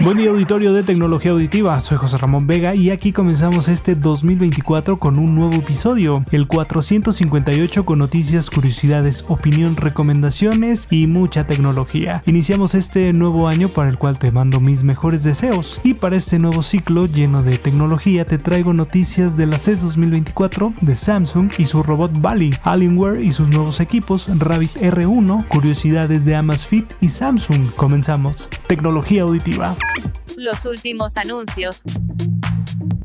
Buen 0.00 0.16
día 0.16 0.30
auditorio 0.30 0.72
de 0.72 0.82
tecnología 0.82 1.30
auditiva, 1.30 1.80
soy 1.80 1.98
José 1.98 2.18
Ramón 2.18 2.46
Vega 2.46 2.74
y 2.74 2.90
aquí 2.90 3.12
comenzamos 3.12 3.68
este 3.68 3.94
2024 3.94 4.98
con 4.98 5.18
un 5.18 5.34
nuevo 5.34 5.54
episodio, 5.54 6.24
el 6.32 6.48
458 6.48 7.84
con 7.84 8.00
noticias, 8.00 8.50
curiosidades, 8.50 9.24
opinión, 9.28 9.76
recomendaciones 9.76 10.88
y 10.90 11.06
mucha 11.06 11.46
tecnología. 11.46 12.22
Iniciamos 12.26 12.74
este 12.74 13.12
nuevo 13.12 13.46
año 13.46 13.68
para 13.68 13.88
el 13.88 13.98
cual 13.98 14.18
te 14.18 14.32
mando 14.32 14.58
mis 14.60 14.82
mejores 14.82 15.22
deseos 15.22 15.80
y 15.84 15.94
para 15.94 16.16
este 16.16 16.38
nuevo 16.38 16.62
ciclo 16.62 17.06
lleno 17.06 17.42
de 17.42 17.56
tecnología 17.56 18.24
te 18.24 18.38
traigo 18.38 18.72
noticias 18.72 19.36
de 19.36 19.46
la 19.46 19.58
CES 19.58 19.82
2024 19.82 20.74
de 20.80 20.96
Samsung 20.96 21.52
y 21.58 21.66
su 21.66 21.82
robot 21.82 22.10
Bali, 22.20 22.52
Alienware 22.64 23.22
y 23.22 23.32
sus 23.32 23.48
nuevos 23.48 23.80
equipos 23.80 24.26
Rabbit 24.38 24.76
R1, 24.76 25.46
curiosidades 25.46 26.24
de 26.24 26.34
Amazfit 26.34 26.92
y 27.00 27.08
Samsung. 27.08 27.72
Comenzamos. 27.74 28.48
Tecnología 28.66 29.22
auditiva. 29.22 29.43
Los 30.38 30.64
últimos 30.64 31.16
anuncios. 31.18 31.82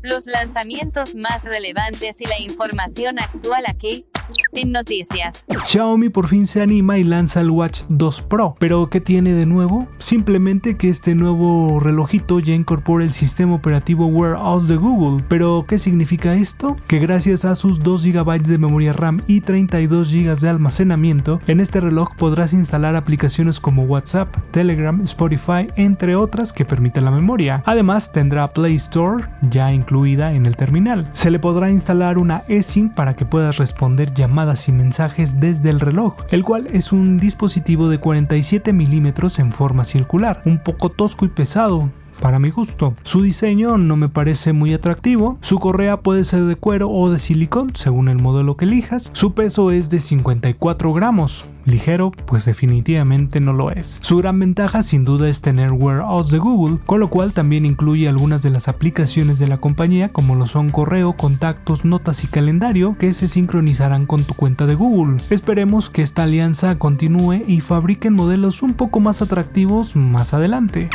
Los 0.02 0.24
lanzamientos 0.24 1.14
más 1.14 1.44
relevantes 1.44 2.18
y 2.18 2.24
la 2.24 2.40
información 2.40 3.18
actual 3.18 3.64
aquí. 3.68 4.06
En 4.52 4.72
noticias. 4.72 5.44
Xiaomi 5.64 6.08
por 6.08 6.26
fin 6.26 6.44
se 6.44 6.60
anima 6.60 6.98
y 6.98 7.04
lanza 7.04 7.40
el 7.40 7.50
Watch 7.50 7.82
2 7.88 8.22
Pro. 8.22 8.56
¿Pero 8.58 8.90
qué 8.90 9.00
tiene 9.00 9.32
de 9.32 9.46
nuevo? 9.46 9.86
Simplemente 9.98 10.76
que 10.76 10.88
este 10.88 11.14
nuevo 11.14 11.78
relojito 11.78 12.40
ya 12.40 12.54
incorpora 12.54 13.04
el 13.04 13.12
sistema 13.12 13.54
operativo 13.54 14.06
Wear 14.06 14.34
OS 14.34 14.66
de 14.66 14.76
Google. 14.76 15.24
¿Pero 15.28 15.64
qué 15.68 15.78
significa 15.78 16.34
esto? 16.34 16.76
Que 16.88 16.98
gracias 16.98 17.44
a 17.44 17.54
sus 17.54 17.80
2 17.80 18.06
GB 18.06 18.42
de 18.42 18.58
memoria 18.58 18.92
RAM 18.92 19.22
y 19.28 19.40
32 19.40 20.12
GB 20.12 20.40
de 20.40 20.48
almacenamiento, 20.48 21.40
en 21.46 21.60
este 21.60 21.78
reloj 21.78 22.16
podrás 22.16 22.52
instalar 22.52 22.96
aplicaciones 22.96 23.60
como 23.60 23.84
WhatsApp, 23.84 24.34
Telegram, 24.50 25.00
Spotify, 25.02 25.68
entre 25.76 26.16
otras 26.16 26.52
que 26.52 26.64
permiten 26.64 27.04
la 27.04 27.12
memoria. 27.12 27.62
Además 27.66 28.10
tendrá 28.10 28.48
Play 28.48 28.74
Store 28.74 29.24
ya 29.48 29.72
incluida 29.72 30.32
en 30.32 30.46
el 30.46 30.56
terminal. 30.56 31.08
Se 31.12 31.30
le 31.30 31.38
podrá 31.38 31.70
instalar 31.70 32.18
una 32.18 32.42
eSIM 32.48 32.90
para 32.90 33.14
que 33.14 33.24
puedas 33.24 33.56
responder 33.56 34.12
llamadas 34.12 34.39
y 34.40 34.72
mensajes 34.72 35.38
desde 35.38 35.68
el 35.68 35.80
reloj, 35.80 36.14
el 36.30 36.44
cual 36.44 36.66
es 36.72 36.92
un 36.92 37.18
dispositivo 37.18 37.90
de 37.90 37.98
47 37.98 38.72
milímetros 38.72 39.38
en 39.38 39.52
forma 39.52 39.84
circular, 39.84 40.40
un 40.46 40.58
poco 40.58 40.88
tosco 40.88 41.26
y 41.26 41.28
pesado, 41.28 41.90
para 42.22 42.38
mi 42.38 42.48
gusto. 42.48 42.94
Su 43.02 43.20
diseño 43.20 43.76
no 43.76 43.96
me 43.96 44.08
parece 44.08 44.54
muy 44.54 44.72
atractivo, 44.72 45.36
su 45.42 45.58
correa 45.58 45.98
puede 45.98 46.24
ser 46.24 46.44
de 46.44 46.56
cuero 46.56 46.88
o 46.88 47.10
de 47.10 47.18
silicón 47.18 47.72
según 47.74 48.08
el 48.08 48.18
modelo 48.18 48.56
que 48.56 48.64
elijas, 48.64 49.10
su 49.12 49.34
peso 49.34 49.70
es 49.70 49.90
de 49.90 50.00
54 50.00 50.92
gramos, 50.94 51.44
ligero, 51.64 52.10
pues 52.26 52.44
definitivamente 52.44 53.40
no 53.40 53.52
lo 53.52 53.70
es. 53.70 54.00
Su 54.02 54.18
gran 54.18 54.38
ventaja 54.38 54.82
sin 54.82 55.04
duda 55.04 55.28
es 55.28 55.42
tener 55.42 55.72
OS 55.72 56.30
de 56.30 56.38
Google, 56.38 56.78
con 56.86 57.00
lo 57.00 57.10
cual 57.10 57.32
también 57.32 57.66
incluye 57.66 58.08
algunas 58.08 58.42
de 58.42 58.50
las 58.50 58.68
aplicaciones 58.68 59.38
de 59.38 59.48
la 59.48 59.58
compañía 59.58 60.10
como 60.10 60.34
lo 60.34 60.46
son 60.46 60.70
correo, 60.70 61.16
contactos, 61.16 61.84
notas 61.84 62.24
y 62.24 62.26
calendario 62.26 62.96
que 62.98 63.12
se 63.12 63.28
sincronizarán 63.28 64.06
con 64.06 64.24
tu 64.24 64.34
cuenta 64.34 64.66
de 64.66 64.74
Google. 64.74 65.16
Esperemos 65.30 65.90
que 65.90 66.02
esta 66.02 66.24
alianza 66.24 66.78
continúe 66.78 67.44
y 67.46 67.60
fabriquen 67.60 68.14
modelos 68.14 68.62
un 68.62 68.74
poco 68.74 69.00
más 69.00 69.22
atractivos 69.22 69.96
más 69.96 70.34
adelante. 70.34 70.90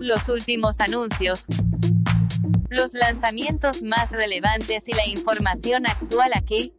Los 0.00 0.28
últimos 0.28 0.80
anuncios 0.80 1.46
los 2.72 2.94
lanzamientos 2.94 3.82
más 3.82 4.10
relevantes 4.10 4.88
y 4.88 4.92
la 4.92 5.06
información 5.06 5.86
actual 5.86 6.30
aquí. 6.34 6.72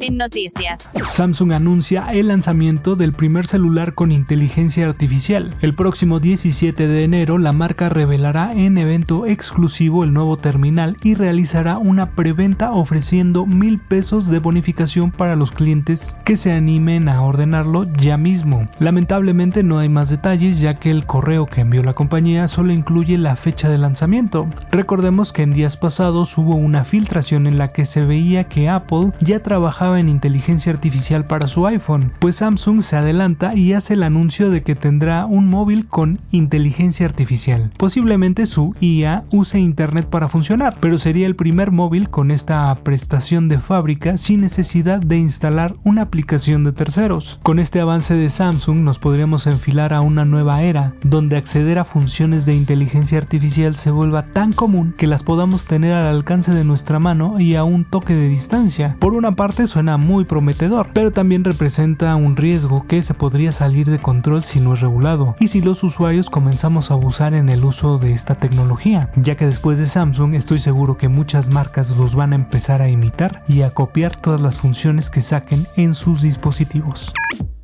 En 0.00 0.16
noticias. 0.16 0.88
Samsung 1.04 1.52
anuncia 1.52 2.06
el 2.12 2.28
lanzamiento 2.28 2.96
del 2.96 3.12
primer 3.12 3.46
celular 3.46 3.94
con 3.94 4.12
inteligencia 4.12 4.86
artificial. 4.86 5.54
El 5.60 5.74
próximo 5.74 6.20
17 6.20 6.88
de 6.88 7.04
enero 7.04 7.36
la 7.36 7.52
marca 7.52 7.90
revelará 7.90 8.54
en 8.54 8.78
evento 8.78 9.26
exclusivo 9.26 10.02
el 10.02 10.14
nuevo 10.14 10.38
terminal 10.38 10.96
y 11.02 11.14
realizará 11.14 11.76
una 11.76 12.14
preventa 12.14 12.72
ofreciendo 12.72 13.44
mil 13.44 13.78
pesos 13.78 14.28
de 14.28 14.38
bonificación 14.38 15.10
para 15.10 15.36
los 15.36 15.52
clientes 15.52 16.16
que 16.24 16.38
se 16.38 16.52
animen 16.52 17.10
a 17.10 17.20
ordenarlo 17.20 17.84
ya 18.00 18.16
mismo. 18.16 18.68
Lamentablemente 18.78 19.62
no 19.62 19.78
hay 19.78 19.90
más 19.90 20.08
detalles 20.08 20.60
ya 20.60 20.74
que 20.74 20.90
el 20.90 21.04
correo 21.04 21.44
que 21.44 21.60
envió 21.60 21.82
la 21.82 21.94
compañía 21.94 22.48
solo 22.48 22.72
incluye 22.72 23.18
la 23.18 23.36
fecha 23.36 23.68
de 23.68 23.76
lanzamiento. 23.76 24.48
Recordemos 24.70 25.32
que 25.32 25.42
en 25.42 25.52
días 25.52 25.76
pasados 25.76 26.38
hubo 26.38 26.54
una 26.54 26.84
filtración 26.84 27.46
en 27.46 27.58
la 27.58 27.68
que 27.68 27.84
se 27.84 28.00
veía 28.00 28.44
que 28.44 28.70
Apple 28.70 29.12
ya 29.20 29.40
trabajaba 29.40 29.89
en 29.96 30.08
inteligencia 30.08 30.72
artificial 30.72 31.24
para 31.24 31.46
su 31.46 31.66
iPhone, 31.66 32.12
pues 32.18 32.36
Samsung 32.36 32.82
se 32.82 32.96
adelanta 32.96 33.54
y 33.54 33.72
hace 33.72 33.94
el 33.94 34.02
anuncio 34.02 34.50
de 34.50 34.62
que 34.62 34.74
tendrá 34.74 35.26
un 35.26 35.48
móvil 35.48 35.86
con 35.86 36.18
inteligencia 36.30 37.06
artificial. 37.06 37.70
Posiblemente 37.76 38.46
su 38.46 38.74
IA 38.80 39.24
use 39.32 39.58
Internet 39.58 40.06
para 40.06 40.28
funcionar, 40.28 40.76
pero 40.80 40.98
sería 40.98 41.26
el 41.26 41.36
primer 41.36 41.70
móvil 41.70 42.10
con 42.10 42.30
esta 42.30 42.74
prestación 42.76 43.48
de 43.48 43.58
fábrica 43.58 44.18
sin 44.18 44.40
necesidad 44.40 45.00
de 45.00 45.18
instalar 45.18 45.74
una 45.84 46.02
aplicación 46.02 46.64
de 46.64 46.72
terceros. 46.72 47.38
Con 47.42 47.58
este 47.58 47.80
avance 47.80 48.14
de 48.14 48.30
Samsung 48.30 48.78
nos 48.78 48.98
podríamos 48.98 49.46
enfilar 49.46 49.92
a 49.92 50.00
una 50.00 50.24
nueva 50.24 50.62
era, 50.62 50.94
donde 51.02 51.36
acceder 51.36 51.78
a 51.78 51.84
funciones 51.84 52.46
de 52.46 52.54
inteligencia 52.54 53.18
artificial 53.18 53.74
se 53.74 53.90
vuelva 53.90 54.26
tan 54.26 54.52
común 54.52 54.94
que 54.96 55.06
las 55.06 55.22
podamos 55.22 55.66
tener 55.66 55.92
al 55.92 56.06
alcance 56.06 56.52
de 56.52 56.64
nuestra 56.64 56.98
mano 56.98 57.40
y 57.40 57.56
a 57.56 57.64
un 57.64 57.84
toque 57.84 58.14
de 58.14 58.28
distancia. 58.28 58.96
Por 58.98 59.14
una 59.14 59.36
parte 59.36 59.66
muy 59.82 60.24
prometedor, 60.24 60.88
pero 60.92 61.10
también 61.10 61.44
representa 61.44 62.14
un 62.16 62.36
riesgo 62.36 62.86
que 62.86 63.02
se 63.02 63.14
podría 63.14 63.52
salir 63.52 63.90
de 63.90 63.98
control 63.98 64.44
si 64.44 64.60
no 64.60 64.74
es 64.74 64.80
regulado 64.80 65.34
y 65.40 65.48
si 65.48 65.60
los 65.60 65.82
usuarios 65.82 66.30
comenzamos 66.30 66.90
a 66.90 66.94
abusar 66.94 67.34
en 67.34 67.48
el 67.48 67.64
uso 67.64 67.98
de 67.98 68.12
esta 68.12 68.34
tecnología, 68.34 69.10
ya 69.16 69.36
que 69.36 69.46
después 69.46 69.78
de 69.78 69.86
Samsung 69.86 70.34
estoy 70.34 70.58
seguro 70.58 70.96
que 70.96 71.08
muchas 71.08 71.50
marcas 71.50 71.90
los 71.90 72.14
van 72.14 72.32
a 72.32 72.36
empezar 72.36 72.82
a 72.82 72.88
imitar 72.88 73.42
y 73.48 73.62
a 73.62 73.70
copiar 73.70 74.16
todas 74.16 74.40
las 74.40 74.58
funciones 74.58 75.10
que 75.10 75.20
saquen 75.20 75.66
en 75.76 75.94
sus 75.94 76.22
dispositivos. 76.22 77.12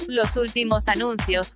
Los 0.09 0.37
últimos 0.37 0.88
anuncios 0.88 1.53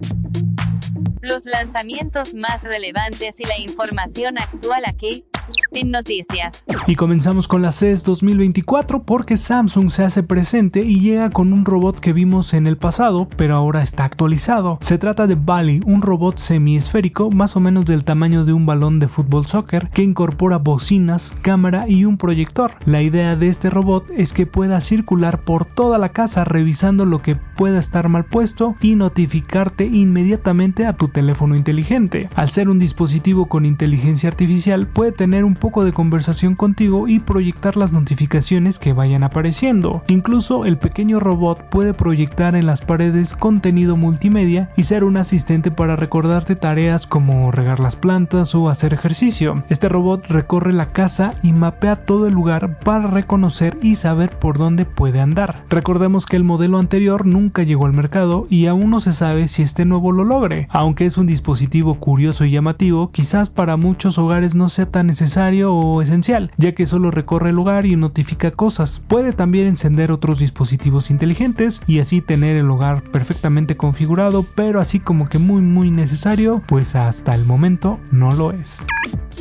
los 1.22 1.44
lanzamientos 1.44 2.34
más 2.34 2.62
relevantes 2.62 3.38
y 3.38 3.44
la 3.44 3.59
información 3.59 4.38
actual 4.38 4.84
aquí 4.87 5.25
en 5.72 5.91
noticias. 5.91 6.64
Y 6.86 6.97
comenzamos 6.97 7.48
con 7.48 7.62
la 7.62 7.72
CES 7.72 8.04
2024 8.04 9.03
porque 9.03 9.36
Samsung 9.36 9.91
se 9.91 10.04
hace 10.04 10.22
presente 10.22 10.82
y 10.82 11.00
llega 11.00 11.31
con 11.31 11.53
un 11.53 11.64
robot 11.64 12.00
que 12.00 12.12
vimos 12.12 12.54
en 12.54 12.66
el 12.66 12.76
pasado, 12.76 13.28
pero 13.36 13.56
ahora 13.56 13.82
está 13.82 14.04
actualizado. 14.04 14.78
Se 14.80 14.98
trata 14.98 15.26
de 15.26 15.34
Bali, 15.34 15.80
un 15.86 16.03
robot 16.03 16.38
semiesférico 16.38 17.30
más 17.30 17.56
o 17.56 17.60
menos 17.60 17.84
del 17.84 18.04
tamaño 18.04 18.44
de 18.44 18.53
un 18.53 18.66
balón 18.66 18.98
de 18.98 19.09
fútbol 19.09 19.47
soccer 19.47 19.88
que 19.91 20.03
incorpora 20.03 20.59
bocinas, 20.59 21.36
cámara 21.42 21.88
y 21.88 22.04
un 22.04 22.16
proyector. 22.16 22.72
La 22.86 23.03
idea 23.03 23.36
de 23.36 23.48
este 23.48 23.70
robot 23.70 24.10
es 24.16 24.32
que 24.32 24.47
pueda 24.47 24.80
circular 24.80 25.44
por 25.44 25.64
toda 25.64 25.98
la 25.98 26.10
casa 26.10 26.44
revisando 26.44 27.04
lo 27.04 27.22
que 27.22 27.36
pueda 27.36 27.78
estar 27.78 28.09
mal 28.09 28.25
puesto 28.25 28.75
y 28.80 28.94
notificarte 28.94 29.84
inmediatamente 29.84 30.86
a 30.86 30.97
tu 30.97 31.09
teléfono 31.09 31.56
inteligente. 31.56 32.28
Al 32.34 32.48
ser 32.48 32.69
un 32.69 32.78
dispositivo 32.78 33.47
con 33.47 33.66
inteligencia 33.66 34.28
artificial 34.28 34.86
puede 34.86 35.12
tener 35.12 35.44
un 35.44 35.54
poco 35.60 35.84
de 35.84 35.92
conversación 35.92 36.57
contigo 36.57 37.07
y 37.07 37.21
proyectar 37.21 37.77
las 37.77 37.92
notificaciones 37.92 38.80
que 38.80 38.92
vayan 38.92 39.22
apareciendo. 39.22 40.03
Incluso 40.09 40.65
el 40.65 40.78
pequeño 40.78 41.21
robot 41.21 41.68
puede 41.68 41.95
proyectar 41.95 42.57
en 42.57 42.66
las 42.66 42.80
paredes 42.80 43.34
contenido 43.34 43.97
multimedia 43.97 44.71
y 44.77 44.84
ser 44.84 45.04
un 45.04 45.18
asistente 45.18 45.71
para 45.71 45.95
recordarte 45.95 46.57
tareas 46.57 47.07
como 47.07 47.53
regar 47.53 47.78
las 47.78 47.95
plantas 47.95 48.54
o 48.54 48.68
hacer 48.68 48.95
ejercicio. 48.95 49.62
Este 49.68 49.89
robot 49.89 50.27
recorre 50.27 50.72
la 50.72 50.86
casa 50.86 51.34
y 51.42 51.53
mapea 51.53 51.97
todo 51.97 52.27
el 52.27 52.34
lugar 52.34 52.80
para 52.80 53.06
reconocer 53.06 53.78
y 53.83 53.97
saber 53.97 54.30
por 54.30 54.59
dónde 54.59 54.86
puede 54.86 55.21
andar. 55.21 55.65
Recordemos 55.68 56.27
que 56.27 56.36
el 56.36 56.45
modelo 56.45 56.78
anterior 56.78 57.27
nunca 57.27 57.63
llegó 57.63 57.86
al 57.86 57.92
mercado 57.92 58.47
y 58.48 58.66
aún 58.66 58.91
no 58.91 59.01
se 59.01 59.13
sabe 59.13 59.47
si 59.48 59.63
este 59.63 59.84
nuevo 59.84 60.10
lo 60.10 60.24
logre. 60.24 60.68
Aunque 60.71 61.04
es 61.04 61.18
un 61.18 61.27
dispositivo 61.27 61.97
curioso 61.97 62.47
y 62.47 62.51
llamativo, 62.51 63.10
quizás 63.10 63.51
para 63.51 63.77
muchos 63.77 64.16
hogares 64.16 64.54
no 64.54 64.71
sea 64.71 64.86
tan 64.86 65.06
necesario 65.06 65.49
o 65.72 66.02
esencial, 66.02 66.50
ya 66.56 66.74
que 66.74 66.86
solo 66.86 67.10
recorre 67.10 67.50
el 67.50 67.56
lugar 67.56 67.86
y 67.86 67.97
notifica 67.97 68.50
cosas. 68.50 69.00
Puede 69.06 69.32
también 69.32 69.66
encender 69.66 70.12
otros 70.12 70.38
dispositivos 70.38 71.10
inteligentes 71.10 71.82
y 71.86 72.00
así 72.00 72.20
tener 72.20 72.56
el 72.56 72.70
hogar 72.70 73.02
perfectamente 73.02 73.76
configurado, 73.76 74.44
pero 74.54 74.80
así 74.80 75.00
como 75.00 75.28
que 75.28 75.38
muy 75.38 75.60
muy 75.60 75.91
necesario, 75.91 76.62
pues 76.66 76.94
hasta 76.94 77.34
el 77.34 77.44
momento 77.44 77.98
no 78.10 78.32
lo 78.32 78.52
es. 78.52 78.86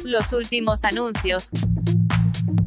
Los 0.03 0.33
últimos 0.33 0.83
anuncios. 0.83 1.49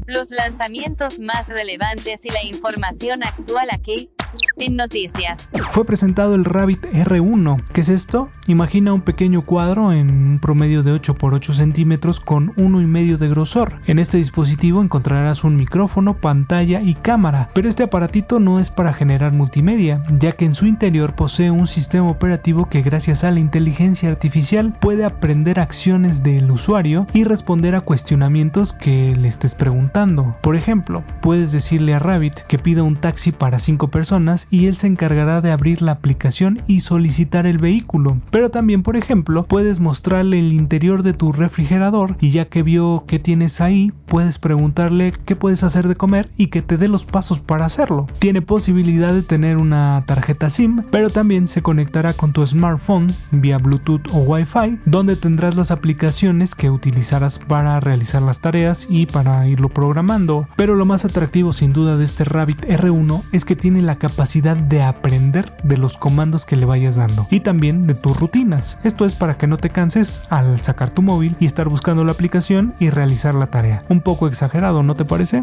Los 0.07 0.31
lanzamientos 0.31 1.19
más 1.19 1.49
relevantes 1.49 2.25
y 2.25 2.31
la 2.31 2.45
información 2.45 3.25
actual 3.25 3.69
aquí 3.73 4.11
en 4.57 4.77
noticias. 4.77 5.49
Fue 5.71 5.85
presentado 5.85 6.35
el 6.35 6.45
Rabbit 6.45 6.85
R1. 6.87 7.63
¿Qué 7.73 7.81
es 7.81 7.89
esto? 7.89 8.29
Imagina 8.47 8.93
un 8.93 9.01
pequeño 9.03 9.43
cuadro 9.43 9.93
en 9.93 10.11
un 10.11 10.39
promedio 10.39 10.83
de 10.83 10.93
8 10.93 11.15
por 11.15 11.35
8 11.35 11.55
centímetros 11.55 12.21
con 12.21 12.55
1,5 12.55 13.17
de 13.17 13.29
grosor. 13.29 13.75
En 13.87 13.99
este 13.99 14.19
dispositivo 14.19 14.83
encontrarás 14.83 15.45
un 15.45 15.57
micrófono, 15.57 16.15
pantalla 16.15 16.81
y 16.81 16.95
cámara, 16.95 17.51
pero 17.55 17.69
este 17.69 17.85
aparatito 17.85 18.41
no 18.41 18.61
es 18.61 18.71
para 18.71 18.93
generar 18.93 19.33
multimedia, 19.33 20.05
ya 20.19 20.33
que 20.33 20.45
en 20.45 20.55
su 20.55 20.67
interior 20.67 21.15
posee 21.15 21.51
un 21.51 21.67
sistema 21.67 22.09
operativo 22.09 22.69
que 22.69 22.83
gracias 22.83 23.25
a 23.25 23.31
la 23.31 23.41
inteligencia 23.41 24.11
artificial 24.11 24.75
puede 24.81 25.05
aprender 25.05 25.61
acciones 25.61 26.23
del 26.23 26.51
usuario 26.51 27.07
y 27.13 27.25
responder 27.25 27.75
a 27.75 27.81
cuestionamientos 27.81 28.73
que 28.73 29.17
le 29.17 29.29
estés 29.29 29.55
preguntando. 29.55 30.37
Por 30.41 30.57
ejemplo, 30.57 31.03
puedes 31.21 31.53
decirle 31.53 31.95
a 31.95 31.99
Rabbit 31.99 32.41
que 32.49 32.59
pida 32.59 32.83
un 32.83 32.97
taxi 32.97 33.33
para 33.33 33.59
5 33.59 33.89
personas 33.89 34.42
y 34.51 34.67
él 34.67 34.77
se 34.77 34.87
encargará 34.87 35.41
de 35.41 35.51
abrir 35.51 35.83
la 35.83 35.93
aplicación 35.93 36.61
y 36.67 36.81
solicitar 36.81 37.47
el 37.47 37.59
vehículo. 37.59 38.19
Pero 38.31 38.51
también, 38.51 38.83
por 38.83 38.97
ejemplo, 38.97 39.45
puedes 39.45 39.81
mostrarle 39.81 40.39
el 40.39 40.53
interior 40.53 41.03
de 41.03 41.13
tu 41.13 41.33
refrigerador 41.33 42.17
y 42.21 42.31
ya 42.31 42.47
que 42.47 42.63
vio 42.63 43.05
que 43.07 43.19
tienes 43.19 43.61
ahí, 43.61 43.93
puedes 44.07 44.39
preguntarle 44.39 45.13
qué 45.25 45.37
puedes 45.37 45.63
hacer 45.63 45.89
de 45.89 45.95
comer 45.95 46.29
y 46.37 46.49
que 46.49 46.63
te 46.63 46.77
dé 46.77 46.89
los 46.89 47.05
pasos 47.05 47.41
para 47.41 47.67
hacerlo. 47.67 48.07
Tiene 48.19 48.43
posibilidad 48.43 49.13
de 49.13 49.23
tener 49.23 49.57
una 49.57 50.05
tarjeta 50.07 50.51
SIM, 50.51 50.83
pero 50.91 51.11
también 51.11 51.49
se 51.49 51.63
conectará 51.63 52.13
con 52.13 52.33
tu 52.33 52.47
smartphone 52.47 53.13
vía 53.31 53.59
Bluetooth 53.59 54.09
o 54.13 54.19
Wi-Fi, 54.19 54.79
donde 54.85 55.17
tendrás 55.17 55.57
las 55.57 55.71
aplicaciones 55.71 56.55
que 56.55 56.71
utilizarás 56.71 57.39
para 57.39 57.79
realizar 57.81 58.23
las 58.23 58.41
tareas 58.41 58.87
y 58.89 59.07
para 59.07 59.47
irlo 59.47 59.69
programando. 59.69 60.49
Pero 60.57 60.75
lo 60.75 60.85
más 60.85 61.05
atractivo 61.05 61.53
sin 61.53 61.73
duda 61.73 61.97
de 61.97 62.05
este 62.05 62.25
Rabbit 62.25 62.65
R1 62.67 63.23
es 63.33 63.45
que 63.45 63.57
tiene 63.57 63.83
la 63.83 63.97
capacidad 63.97 64.32
de 64.41 64.83
aprender 64.83 65.53
de 65.63 65.77
los 65.77 65.99
comandos 65.99 66.47
que 66.47 66.57
le 66.57 66.65
vayas 66.65 66.97
dando 66.97 67.27
y 67.31 67.41
también 67.41 67.87
de 67.87 67.95
tus 67.95 68.19
rutinas. 68.19 68.79
Esto 68.83 69.05
es 69.05 69.15
para 69.15 69.37
que 69.37 69.47
no 69.47 69.59
te 69.59 69.69
canses 69.69 70.23
al 70.31 70.63
sacar 70.63 70.91
tu 70.91 71.03
móvil 71.03 71.37
y 71.39 71.47
estar 71.47 71.69
buscando 71.69 72.03
la 72.05 72.13
aplicación 72.13 72.75
y 72.81 72.91
realizar 72.91 73.35
la 73.35 73.49
tarea. 73.49 73.85
Un 73.89 74.01
poco 74.01 74.29
exagerado, 74.29 74.83
¿no 74.83 74.97
te 74.97 75.05
parece? 75.05 75.43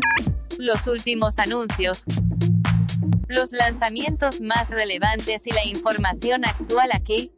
Los 0.57 0.87
últimos 0.87 1.37
anuncios. 1.37 2.03
Los 3.27 3.51
lanzamientos 3.51 4.41
más 4.41 4.69
relevantes 4.69 5.45
y 5.45 5.51
la 5.51 5.65
información 5.65 6.45
actual 6.45 6.89
aquí 6.93 7.31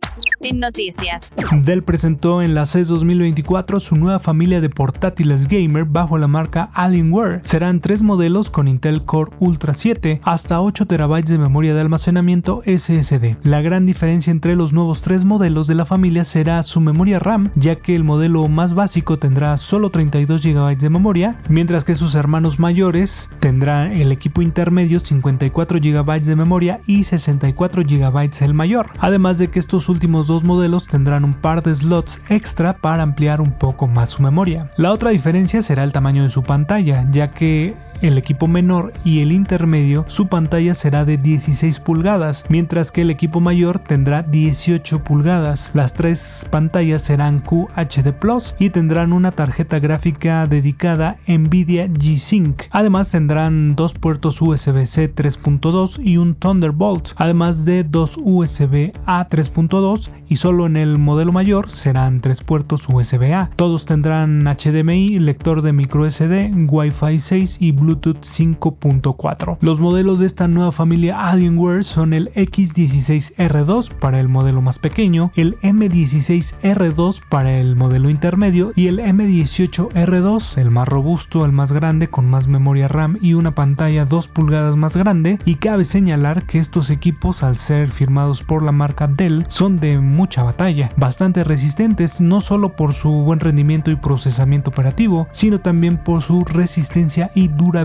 noticias. 0.54 1.32
Dell 1.64 1.84
presentó 1.84 2.42
en 2.42 2.56
la 2.56 2.66
CES 2.66 2.88
2024 2.88 3.80
su 3.80 3.96
nueva 3.96 4.20
familia 4.20 4.60
de 4.60 4.70
portátiles 4.70 5.48
gamer 5.48 5.86
bajo 5.86 6.18
la 6.18 6.28
marca 6.28 6.70
Alienware. 6.74 7.42
Serán 7.44 7.80
tres 7.80 8.02
modelos 8.02 8.50
con 8.50 8.68
Intel 8.68 9.06
Core 9.06 9.32
Ultra 9.40 9.74
7 9.74 10.22
hasta 10.24 10.62
8 10.62 10.86
TB 10.88 11.24
de 11.26 11.38
memoria 11.38 11.74
de 11.74 11.82
almacenamiento 11.82 12.64
SSD. 12.66 13.38
La 13.44 13.62
gran 13.62 13.86
diferencia 13.86 14.32
entre 14.32 14.56
los 14.56 14.74
nuevos 14.74 15.04
tres 15.04 15.24
modelos 15.24 15.68
de 15.68 15.76
la 15.76 15.86
familia 15.86 16.26
será 16.26 16.64
su 16.64 16.82
memoria 16.82 17.20
RAM, 17.20 17.52
ya 17.56 17.76
que 17.76 17.96
el 17.96 18.04
modelo 18.04 18.48
más 18.48 18.74
básico 18.74 19.20
tendrá 19.20 19.56
solo 19.58 19.92
32 19.92 20.42
GB 20.42 20.78
de 20.78 20.90
memoria, 20.90 21.40
mientras 21.50 21.84
que 21.84 21.96
sus 21.96 22.16
hermanos 22.16 22.60
mayores 22.60 23.30
tendrán 23.40 23.92
el 23.92 24.12
equipo 24.12 24.42
intermedio 24.42 25.00
54 25.00 25.80
GB 25.80 26.22
de 26.22 26.36
memoria 26.36 26.82
y 26.88 27.04
64 27.04 27.84
GB 27.84 28.30
el 28.42 28.54
mayor. 28.54 28.90
Además 29.00 29.38
de 29.38 29.50
que 29.50 29.60
estos 29.60 29.90
últimos 29.90 30.31
dos 30.32 30.46
modelos 30.46 30.88
tendrán 30.88 31.26
un 31.26 31.34
par 31.34 31.62
de 31.62 31.76
slots 31.76 32.22
extra 32.30 32.78
para 32.78 33.04
ampliar 33.04 33.42
un 33.42 33.52
poco 33.52 33.88
más 33.88 34.12
su 34.12 34.22
memoria. 34.24 34.70
La 34.78 34.92
otra 34.92 35.10
diferencia 35.10 35.62
será 35.62 35.84
el 35.84 35.92
tamaño 35.92 36.24
de 36.24 36.30
su 36.30 36.42
pantalla, 36.42 37.06
ya 37.12 37.28
que 37.28 37.76
el 38.02 38.18
equipo 38.18 38.48
menor 38.48 38.94
y 39.04 39.22
el 39.22 39.32
intermedio 39.32 40.06
su 40.08 40.28
pantalla 40.28 40.76
será 40.76 41.06
de 41.06 41.18
16 41.18 41.80
pulgadas, 41.80 42.46
mientras 42.50 42.92
que 42.92 43.02
el 43.02 43.10
equipo 43.10 43.40
mayor 43.40 43.80
tendrá 43.80 44.24
18 44.24 45.04
pulgadas. 45.04 45.72
Las 45.74 45.94
tres 45.94 46.48
pantallas 46.50 47.02
serán 47.02 47.40
QHD 47.40 48.12
Plus 48.20 48.56
y 48.60 48.70
tendrán 48.70 49.14
una 49.14 49.32
tarjeta 49.32 49.80
gráfica 49.80 50.46
dedicada 50.48 51.18
Nvidia 51.28 51.88
G-Sync. 51.88 52.64
Además 52.72 53.12
tendrán 53.12 53.76
dos 53.76 53.94
puertos 53.94 54.42
USB-C 54.42 55.14
3.2 55.14 56.04
y 56.04 56.18
un 56.18 56.36
Thunderbolt, 56.36 57.10
además 57.16 57.66
de 57.66 57.84
dos 57.84 58.18
USB 58.18 58.92
A 59.06 59.28
3.2 59.30 60.10
y 60.28 60.38
solo 60.38 60.66
en 60.66 60.78
el 60.78 60.98
modelo 60.98 61.32
mayor 61.32 61.70
serán 61.70 62.22
tres 62.22 62.42
puertos 62.42 62.88
USB-A. 62.88 63.50
Todos 63.56 63.86
tendrán 63.86 64.46
HDMI, 64.46 65.20
lector 65.20 65.62
de 65.62 65.74
micro 65.74 66.10
SD, 66.10 66.52
Wi-Fi 66.70 67.20
6 67.20 67.62
y 67.62 67.72
Bluetooth 67.72 67.91
Bluetooth 67.92 68.22
5.4. 68.22 69.58
Los 69.60 69.82
modelos 69.82 70.20
de 70.20 70.26
esta 70.26 70.48
nueva 70.48 70.72
familia 70.72 71.28
Alienware 71.28 71.84
son 71.84 72.14
el 72.14 72.32
X16R2 72.34 73.94
para 73.94 74.20
el 74.20 74.30
modelo 74.30 74.62
más 74.62 74.80
pequeño, 74.80 75.32
el 75.36 75.58
M16R2 75.60 77.22
para 77.28 77.58
el 77.58 77.76
modelo 77.76 78.10
intermedio 78.10 78.72
y 78.78 78.88
el 78.88 79.00
M18R2, 79.00 80.58
el 80.58 80.72
más 80.72 80.88
robusto, 80.88 81.44
el 81.44 81.52
más 81.52 81.74
grande 81.74 82.08
con 82.08 82.30
más 82.30 82.48
memoria 82.48 82.88
RAM 82.88 83.18
y 83.22 83.34
una 83.34 83.52
pantalla 83.52 84.06
2 84.06 84.28
pulgadas 84.30 84.78
más 84.78 84.96
grande. 84.96 85.40
Y 85.44 85.56
cabe 85.56 85.84
señalar 85.84 86.46
que 86.46 86.60
estos 86.60 86.90
equipos, 86.92 87.44
al 87.44 87.58
ser 87.58 87.90
firmados 87.90 88.42
por 88.42 88.64
la 88.64 88.72
marca 88.72 89.08
Dell, 89.08 89.46
son 89.50 89.82
de 89.82 90.00
mucha 90.00 90.44
batalla, 90.44 90.92
bastante 90.96 91.44
resistentes 91.44 92.22
no 92.22 92.40
solo 92.40 92.76
por 92.78 92.94
su 92.94 93.10
buen 93.10 93.42
rendimiento 93.42 93.92
y 93.92 93.98
procesamiento 93.98 94.70
operativo, 94.70 95.28
sino 95.32 95.60
también 95.60 95.98
por 95.98 96.22
su 96.22 96.46
resistencia 96.46 97.32
y 97.36 97.50
durabilidad 97.50 97.81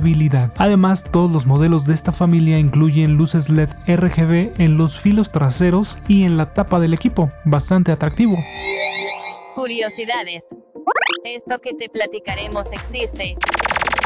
Además, 0.57 1.05
todos 1.05 1.31
los 1.31 1.47
modelos 1.47 1.87
de 1.87 1.95
esta 1.95 2.13
familia 2.13 2.59
incluyen 2.59 3.15
luces 3.15 3.49
LED 3.49 3.71
RGB 3.87 4.61
en 4.61 4.77
los 4.77 4.99
filos 4.99 5.31
traseros 5.31 5.99
y 6.09 6.25
en 6.25 6.37
la 6.37 6.53
tapa 6.55 6.81
del 6.81 6.95
equipo, 6.95 7.31
bastante 7.45 7.93
atractivo. 7.93 8.37
Curiosidades. 9.55 10.45
Esto 11.25 11.59
que 11.61 11.75
te 11.75 11.89
platicaremos 11.89 12.71
existe. 12.73 13.37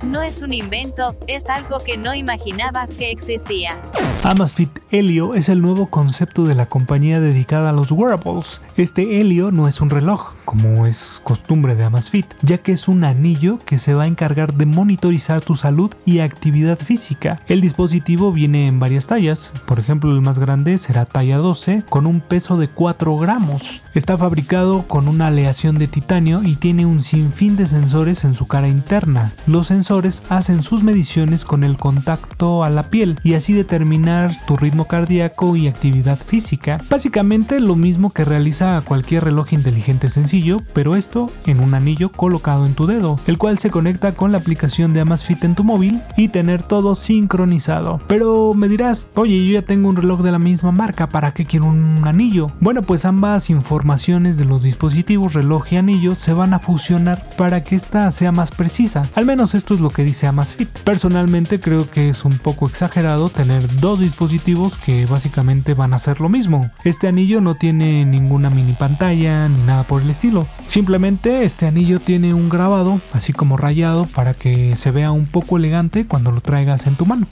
No 0.02 0.23
es 0.23 0.41
un 0.41 0.55
invento, 0.55 1.14
es 1.26 1.47
algo 1.50 1.79
que 1.79 1.99
no 1.99 2.14
imaginabas 2.14 2.94
que 2.94 3.11
existía. 3.11 3.79
Amazfit 4.25 4.70
Helio 4.91 5.35
es 5.35 5.50
el 5.50 5.61
nuevo 5.61 5.91
concepto 5.91 6.44
de 6.44 6.55
la 6.55 6.67
compañía 6.67 7.20
dedicada 7.20 7.69
a 7.69 7.73
los 7.73 7.93
wearables. 7.93 8.62
Este 8.76 9.20
Helio 9.20 9.50
no 9.50 9.69
es 9.69 9.82
un 9.82 9.91
reloj, 9.91 10.32
como 10.47 10.87
es 10.87 11.20
costumbre 11.23 11.75
de 11.75 11.85
Amazfit, 11.85 12.26
ya 12.41 12.58
que 12.58 12.73
es 12.73 12.88
un 12.88 13.04
anillo 13.04 13.59
que 13.66 13.76
se 13.76 13.92
va 13.92 14.04
a 14.04 14.07
encargar 14.07 14.54
de 14.54 14.64
monitorizar 14.64 15.42
tu 15.42 15.54
salud 15.54 15.95
y 16.07 16.21
actividad 16.21 16.78
física. 16.78 17.42
El 17.47 17.61
dispositivo 17.61 18.33
viene 18.33 18.69
en 18.69 18.80
varias 18.80 19.07
tallas, 19.07 19.52
por 19.66 19.78
ejemplo 19.78 20.12
el 20.12 20.23
más 20.23 20.38
grande 20.38 20.78
será 20.78 21.04
talla 21.04 21.37
12 21.37 21.85
con 21.88 22.07
un 22.07 22.23
peso 22.23 22.57
de 22.57 22.69
4 22.69 23.16
gramos. 23.19 23.83
Está 23.95 24.16
fabricado 24.16 24.85
con 24.87 25.09
una 25.09 25.26
aleación 25.26 25.76
de 25.76 25.88
titanio 25.88 26.42
y 26.42 26.54
tiene 26.54 26.87
un 26.87 27.02
sinfín 27.02 27.57
de 27.57 27.66
sensores 27.66 28.25
en 28.25 28.35
su 28.35 28.47
cara 28.47 28.69
interna. 28.69 29.33
Los 29.47 29.66
sensores 29.66 29.89
hacen 30.28 30.62
sus 30.62 30.85
mediciones 30.85 31.44
con 31.44 31.64
el 31.64 31.76
contacto 31.76 32.62
a 32.62 32.70
la 32.70 32.85
piel 32.85 33.18
y 33.25 33.35
así 33.35 33.52
determinar 33.52 34.32
tu 34.47 34.56
ritmo 34.56 34.85
cardíaco 34.85 35.56
y 35.56 35.66
actividad 35.66 36.16
física. 36.16 36.78
Básicamente 36.88 37.59
lo 37.59 37.75
mismo 37.75 38.11
que 38.11 38.25
realiza 38.25 38.80
cualquier 38.82 39.25
reloj 39.25 39.52
inteligente 39.52 40.09
sencillo, 40.09 40.59
pero 40.75 40.94
esto 40.94 41.32
en 41.44 41.59
un 41.59 41.75
anillo 41.75 42.12
colocado 42.12 42.66
en 42.66 42.75
tu 42.75 42.87
dedo, 42.87 43.18
el 43.26 43.37
cual 43.37 43.59
se 43.59 43.70
conecta 43.70 44.12
con 44.12 44.30
la 44.30 44.38
aplicación 44.38 44.92
de 44.92 45.00
Amazfit 45.00 45.42
en 45.42 45.56
tu 45.56 45.64
móvil 45.64 46.00
y 46.16 46.28
tener 46.28 46.62
todo 46.62 46.94
sincronizado. 46.94 48.00
Pero 48.06 48.54
me 48.54 48.68
dirás, 48.68 49.09
oye, 49.16 49.44
yo 49.44 49.54
ya 49.54 49.62
tengo 49.62 49.88
un 49.88 49.97
reloj 49.97 50.23
de 50.23 50.30
la 50.30 50.38
misma 50.38 50.70
marca, 50.70 51.09
¿para 51.09 51.35
qué 51.35 51.47
quiero 51.47 51.66
un 51.66 52.00
anillo? 52.04 52.52
Bueno, 52.61 52.82
pues 52.82 53.04
ambas 53.04 53.50
informaciones 53.50 54.37
de 54.37 54.44
los 54.44 54.62
dispositivos 54.62 55.32
reloj 55.32 55.73
y 55.73 55.78
anillo 55.78 56.14
se 56.14 56.32
van 56.32 56.54
a 56.54 56.61
fusionar 56.61 57.20
para 57.37 57.64
que 57.64 57.75
esta 57.75 58.09
sea 58.12 58.30
más 58.30 58.52
precisa. 58.52 59.09
Al 59.16 59.26
menos 59.26 59.56
esto 59.56 59.75
es 59.75 59.79
lo 59.80 59.90
que 59.90 60.04
dice 60.04 60.26
Amazfit. 60.26 60.68
Personalmente 60.80 61.60
creo 61.60 61.90
que 61.90 62.10
es 62.10 62.25
un 62.25 62.38
poco 62.38 62.66
exagerado 62.66 63.28
tener 63.28 63.62
dos 63.80 64.00
dispositivos 64.00 64.76
que 64.76 65.06
básicamente 65.06 65.75
van 65.75 65.92
a 65.92 65.96
hacer 65.96 66.20
lo 66.20 66.28
mismo. 66.28 66.70
Este 66.84 67.08
anillo 67.08 67.40
no 67.40 67.54
tiene 67.56 68.04
ninguna 68.04 68.50
mini 68.50 68.72
pantalla 68.72 69.49
ni 69.49 69.62
nada 69.64 69.82
por 69.84 70.02
el 70.02 70.10
estilo. 70.10 70.46
Simplemente 70.66 71.44
este 71.44 71.66
anillo 71.66 72.00
tiene 72.00 72.34
un 72.34 72.49
grabado 72.49 73.00
así 73.12 73.32
como 73.32 73.56
rayado 73.56 74.06
para 74.06 74.34
que 74.34 74.76
se 74.76 74.90
vea 74.90 75.10
un 75.10 75.26
poco 75.26 75.56
elegante 75.56 76.06
cuando 76.06 76.30
lo 76.30 76.40
traigas 76.40 76.87
en 76.87 76.96
tu 76.96 77.06
mano. 77.06 77.26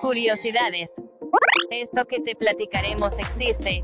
Curiosidades. 0.00 0.90
Esto 1.70 2.06
que 2.06 2.20
te 2.20 2.34
platicaremos 2.34 3.14
existe. 3.18 3.82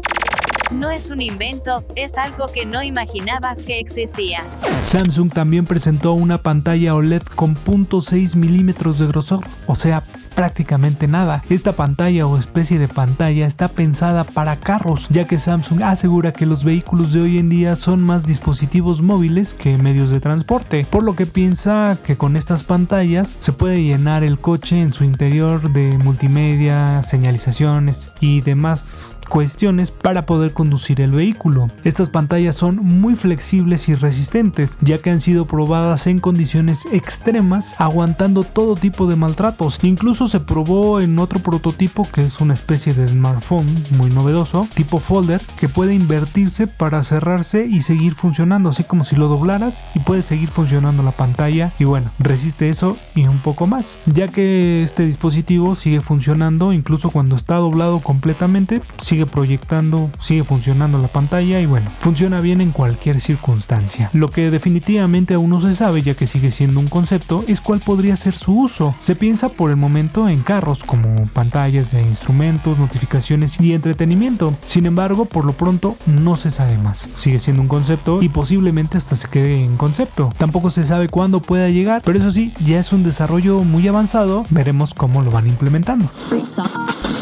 No 0.70 0.90
es 0.90 1.10
un 1.10 1.20
invento, 1.20 1.84
es 1.94 2.16
algo 2.16 2.46
que 2.52 2.64
no 2.64 2.82
imaginabas 2.82 3.62
que 3.64 3.78
existía. 3.78 4.42
Samsung 4.82 5.32
también 5.32 5.66
presentó 5.66 6.14
una 6.14 6.38
pantalla 6.38 6.94
OLED 6.94 7.22
con 7.34 7.56
.6 7.56 8.36
milímetros 8.36 8.98
de 8.98 9.06
grosor, 9.06 9.44
o 9.66 9.74
sea, 9.74 10.02
prácticamente 10.34 11.06
nada. 11.08 11.42
Esta 11.48 11.72
pantalla 11.72 12.26
o 12.26 12.36
especie 12.36 12.78
de 12.78 12.88
pantalla 12.88 13.46
está 13.46 13.68
pensada 13.68 14.24
para 14.24 14.56
carros, 14.56 15.08
ya 15.08 15.24
que 15.24 15.38
Samsung 15.38 15.82
asegura 15.82 16.32
que 16.32 16.46
los 16.46 16.64
vehículos 16.64 17.12
de 17.12 17.20
hoy 17.20 17.38
en 17.38 17.48
día 17.48 17.76
son 17.76 18.02
más 18.02 18.26
dispositivos 18.26 19.00
móviles 19.00 19.54
que 19.54 19.78
medios 19.78 20.10
de 20.10 20.20
transporte, 20.20 20.86
por 20.90 21.02
lo 21.02 21.14
que 21.14 21.26
piensa 21.26 21.98
que 22.04 22.16
con 22.16 22.36
estas 22.36 22.64
pantallas 22.64 23.36
se 23.38 23.52
puede 23.52 23.82
llenar 23.82 24.24
el 24.24 24.38
coche 24.38 24.80
en 24.80 24.92
su 24.92 25.04
interior 25.04 25.72
de 25.72 25.98
multimedia, 25.98 27.02
señalizaciones 27.02 28.12
y 28.20 28.40
demás 28.40 29.13
cuestiones 29.24 29.90
para 29.90 30.26
poder 30.26 30.52
conducir 30.52 31.00
el 31.00 31.12
vehículo. 31.12 31.70
Estas 31.84 32.10
pantallas 32.10 32.56
son 32.56 32.76
muy 32.76 33.14
flexibles 33.16 33.88
y 33.88 33.94
resistentes, 33.94 34.78
ya 34.80 34.98
que 34.98 35.10
han 35.10 35.20
sido 35.20 35.46
probadas 35.46 36.06
en 36.06 36.20
condiciones 36.20 36.86
extremas, 36.92 37.74
aguantando 37.78 38.44
todo 38.44 38.76
tipo 38.76 39.06
de 39.06 39.16
maltratos. 39.16 39.78
Incluso 39.82 40.26
se 40.26 40.40
probó 40.40 41.00
en 41.00 41.18
otro 41.18 41.40
prototipo 41.40 42.08
que 42.10 42.22
es 42.22 42.40
una 42.40 42.54
especie 42.54 42.94
de 42.94 43.08
smartphone 43.08 43.66
muy 43.98 44.10
novedoso, 44.10 44.68
tipo 44.74 44.98
folder, 44.98 45.40
que 45.58 45.68
puede 45.68 45.94
invertirse 45.94 46.66
para 46.66 47.02
cerrarse 47.02 47.66
y 47.66 47.82
seguir 47.82 48.14
funcionando, 48.14 48.70
así 48.70 48.84
como 48.84 49.04
si 49.04 49.16
lo 49.16 49.28
doblaras 49.28 49.82
y 49.94 50.00
puede 50.00 50.22
seguir 50.22 50.48
funcionando 50.48 51.02
la 51.02 51.12
pantalla 51.12 51.72
y 51.78 51.84
bueno, 51.84 52.10
resiste 52.18 52.68
eso 52.68 52.96
y 53.14 53.26
un 53.26 53.38
poco 53.38 53.66
más, 53.66 53.98
ya 54.06 54.28
que 54.28 54.82
este 54.82 55.04
dispositivo 55.06 55.74
sigue 55.74 56.00
funcionando 56.00 56.72
incluso 56.72 57.10
cuando 57.10 57.36
está 57.36 57.56
doblado 57.56 58.00
completamente, 58.00 58.80
sigue 59.14 59.26
proyectando, 59.26 60.10
sigue 60.18 60.42
funcionando 60.42 60.98
la 60.98 61.06
pantalla 61.06 61.60
y 61.60 61.66
bueno, 61.66 61.88
funciona 62.00 62.40
bien 62.40 62.60
en 62.60 62.72
cualquier 62.72 63.20
circunstancia. 63.20 64.10
Lo 64.12 64.28
que 64.28 64.50
definitivamente 64.50 65.34
aún 65.34 65.50
no 65.50 65.60
se 65.60 65.72
sabe, 65.72 66.02
ya 66.02 66.14
que 66.14 66.26
sigue 66.26 66.50
siendo 66.50 66.80
un 66.80 66.88
concepto, 66.88 67.44
es 67.46 67.60
cuál 67.60 67.78
podría 67.78 68.16
ser 68.16 68.34
su 68.34 68.58
uso. 68.58 68.92
Se 68.98 69.14
piensa 69.14 69.50
por 69.50 69.70
el 69.70 69.76
momento 69.76 70.28
en 70.28 70.42
carros 70.42 70.82
como 70.82 71.28
pantallas 71.28 71.92
de 71.92 72.02
instrumentos, 72.02 72.76
notificaciones 72.76 73.60
y 73.60 73.72
entretenimiento. 73.72 74.52
Sin 74.64 74.84
embargo, 74.84 75.26
por 75.26 75.44
lo 75.44 75.52
pronto 75.52 75.96
no 76.06 76.34
se 76.34 76.50
sabe 76.50 76.76
más. 76.76 77.08
Sigue 77.14 77.38
siendo 77.38 77.62
un 77.62 77.68
concepto 77.68 78.20
y 78.20 78.30
posiblemente 78.30 78.98
hasta 78.98 79.14
se 79.14 79.28
quede 79.28 79.62
en 79.62 79.76
concepto. 79.76 80.32
Tampoco 80.38 80.72
se 80.72 80.82
sabe 80.82 81.08
cuándo 81.08 81.38
pueda 81.38 81.68
llegar, 81.68 82.02
pero 82.04 82.18
eso 82.18 82.32
sí, 82.32 82.52
ya 82.66 82.80
es 82.80 82.92
un 82.92 83.04
desarrollo 83.04 83.62
muy 83.62 83.86
avanzado. 83.86 84.44
Veremos 84.50 84.92
cómo 84.92 85.22
lo 85.22 85.30
van 85.30 85.46
implementando. 85.46 86.10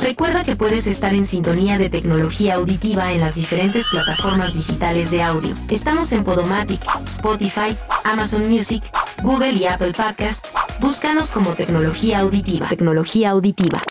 Recuerda 0.03 0.43
que 0.43 0.57
puedes 0.57 0.87
estar 0.87 1.15
en 1.15 1.25
sintonía 1.25 1.79
de 1.83 1.91
tecnología 1.91 2.55
auditiva 2.55 3.13
en 3.13 3.19
las 3.19 3.35
diferentes 3.35 3.89
plataformas 3.91 4.55
digitales 4.55 5.11
de 5.11 5.21
audio. 5.21 5.53
Estamos 5.69 6.13
en 6.13 6.23
Podomatic, 6.23 6.81
Spotify, 7.05 7.77
Amazon 8.05 8.49
Music, 8.49 8.85
Google 9.21 9.51
y 9.51 9.67
Apple 9.67 9.91
Podcast. 9.91 10.47
Búscanos 10.81 11.33
como 11.33 11.51
tecnología 11.55 12.21
auditiva. 12.21 12.69
Tecnología 12.69 13.31
auditiva. 13.31 13.83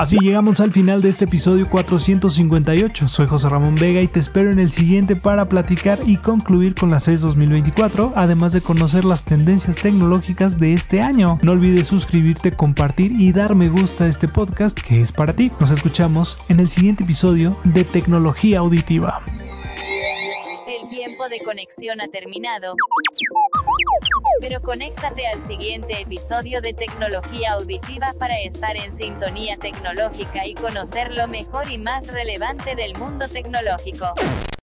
Así 0.00 0.16
llegamos 0.18 0.60
al 0.60 0.72
final 0.72 1.02
de 1.02 1.10
este 1.10 1.26
episodio 1.26 1.68
458. 1.68 3.06
Soy 3.06 3.26
José 3.26 3.50
Ramón 3.50 3.74
Vega 3.74 4.00
y 4.00 4.08
te 4.08 4.18
espero 4.18 4.50
en 4.50 4.58
el 4.58 4.70
siguiente 4.70 5.14
para 5.14 5.46
platicar 5.46 5.98
y 6.06 6.16
concluir 6.16 6.74
con 6.74 6.90
la 6.90 7.00
CES 7.00 7.20
2024, 7.20 8.14
además 8.16 8.54
de 8.54 8.62
conocer 8.62 9.04
las 9.04 9.26
tendencias 9.26 9.76
tecnológicas 9.76 10.58
de 10.58 10.72
este 10.72 11.02
año. 11.02 11.38
No 11.42 11.52
olvides 11.52 11.88
suscribirte, 11.88 12.50
compartir 12.50 13.12
y 13.12 13.30
dar 13.32 13.54
me 13.54 13.68
gusta 13.68 14.04
a 14.04 14.08
este 14.08 14.26
podcast 14.26 14.80
que 14.80 15.02
es 15.02 15.12
para 15.12 15.34
ti. 15.34 15.52
Nos 15.60 15.70
escuchamos 15.70 16.38
en 16.48 16.60
el 16.60 16.70
siguiente 16.70 17.04
episodio 17.04 17.54
de 17.64 17.84
Tecnología 17.84 18.60
Auditiva. 18.60 19.20
El 20.66 20.88
tiempo 20.88 21.28
de 21.28 21.40
conexión 21.40 22.00
ha 22.00 22.08
terminado. 22.08 22.74
Pero 24.40 24.62
conéctate 24.62 25.26
al 25.26 25.46
siguiente 25.46 26.00
episodio 26.00 26.62
de 26.62 26.72
Tecnología 26.72 27.52
Auditiva 27.52 28.14
para 28.18 28.40
estar 28.40 28.74
en 28.74 28.92
sintonía 28.94 29.58
tecnológica 29.58 30.46
y 30.46 30.54
conocer 30.54 31.12
lo 31.12 31.28
mejor 31.28 31.70
y 31.70 31.76
más 31.76 32.06
relevante 32.06 32.74
del 32.74 32.96
mundo 32.96 33.28
tecnológico. 33.28 34.14